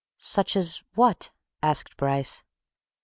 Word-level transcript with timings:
"Such 0.17 0.55
as 0.55 0.81
what?" 0.95 1.29
asked 1.61 1.95
Bryce. 1.95 2.43